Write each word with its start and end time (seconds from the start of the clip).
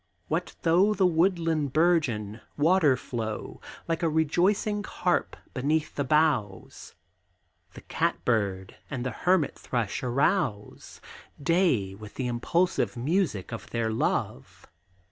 What 0.29 0.55
though 0.63 0.95
the 0.95 1.05
woodland 1.05 1.73
burgeon, 1.73 2.41
water 2.57 2.97
flow, 2.97 3.61
Like 3.87 4.01
a 4.01 4.09
rejoicing 4.09 4.83
harp, 4.83 5.37
beneath 5.53 5.93
the 5.93 6.03
boughs! 6.03 6.95
The 7.75 7.81
cat 7.81 8.25
bird 8.25 8.77
and 8.89 9.05
the 9.05 9.11
hermit 9.11 9.59
thrush 9.59 10.01
arouse 10.01 11.01
Day 11.39 11.93
with 11.93 12.15
the 12.15 12.25
impulsive 12.25 12.97
music 12.97 13.53
of 13.53 13.69
their 13.69 13.91
love! 13.91 14.65